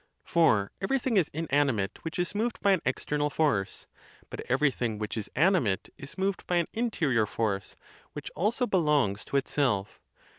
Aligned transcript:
For 0.25 0.71
everything 0.81 1.15
is 1.15 1.29
inanimate 1.31 1.99
which 2.01 2.17
is 2.17 2.33
moved 2.33 2.59
by 2.61 2.71
an 2.71 2.81
external 2.87 3.29
force; 3.29 3.85
but 4.31 4.39
everything 4.49 4.97
which 4.97 5.15
is 5.15 5.29
animate 5.35 5.89
is 5.95 6.17
moved 6.17 6.47
by 6.47 6.55
an 6.55 6.65
interior 6.73 7.27
force, 7.27 7.75
which 8.13 8.31
also 8.35 8.65
belongs 8.65 9.23
to 9.25 9.37
itself. 9.37 10.01